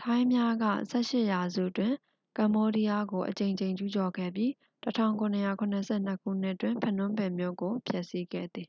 [0.00, 1.92] ထိုင်းများက 18 ရာစုတွင်
[2.38, 4.50] ကမ္ဘောဒီးယားကို အကြိမ်ကြိမ် ကျူးကျော်ခဲ့ပြီး
[4.88, 5.18] 1772
[6.22, 8.68] ခုနှစ်တွင် ဖနွန်ပင်မြို့ကို ဖျက်ဆီးခဲ့သည်